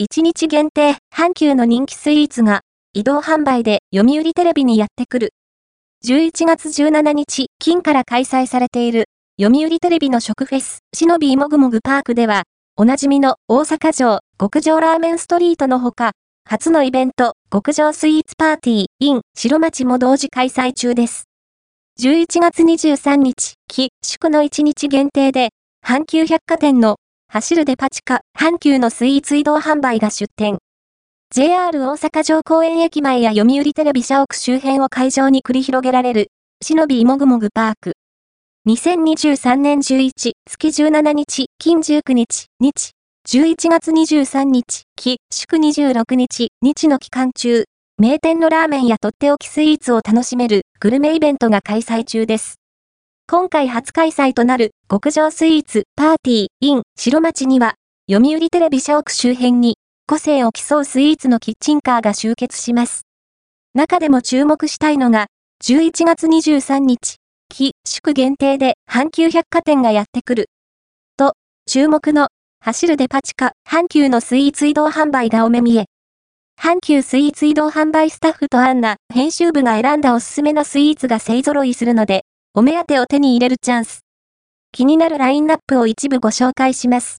[0.00, 2.60] 1日限定、阪急の人気スイーツが、
[2.94, 5.30] 移動販売で読売テレビにやってくる。
[6.06, 9.06] 11月17日、金から開催されている、
[9.42, 12.44] 読売テレビの食フェス、しのびもぐもぐパークでは、
[12.76, 16.12] おなじみの大阪城、極上ラーメンストリートのほか、
[16.48, 21.24] 初のイベント、極上スイーツパーティー、in 白町も同時開催中です。
[21.98, 25.48] 11月23日、期、祝の1日限定で、
[25.84, 26.98] 阪急百貨店の
[27.38, 30.58] 走るデパ地下、阪急のスイーツ移動販売が出店。
[31.30, 36.28] JR 大阪城公園駅前や読売テレビ社屋周辺を会場に繰り広げられる、
[36.62, 37.92] しのびもぐもぐパーク。
[38.66, 40.10] 2023年11
[40.48, 42.90] 月17日、金19日、日、
[43.28, 47.66] 11月23日、期、祝26日、日の期間中、
[47.98, 52.58] 名店のラーメンやとっておきスイーツを楽しめるグルメイベントが開催中です。
[53.30, 57.74] 今回初開催となる極上スイーツパーティー in 白町には、
[58.10, 63.02] 読売テレビ社屋周辺に個性を競うスイーツのキッチンカーが集結します。
[63.74, 65.26] 中でも注目したいのが、
[65.62, 67.16] 11月23日、
[67.50, 70.46] 期祝限定で阪急百貨店がやってくる。
[71.18, 71.34] と、
[71.66, 72.28] 注目の
[72.64, 75.84] 走るデパ地下阪急のスイーツ移動販売がお目見え。
[76.58, 82.22] 阪急スイーツ移動販売スタッフとアンナ、編集部が選んだおすすめのスイーツが勢揃いするので、
[82.58, 84.00] お目当てを手に入れるチャンス。
[84.72, 87.16] 気になるラインナップを一部ご紹介します。